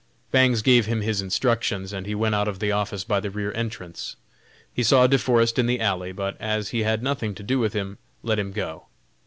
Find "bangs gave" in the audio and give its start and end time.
0.31-0.87